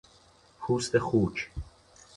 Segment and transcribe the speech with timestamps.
[0.59, 1.51] پوست خوک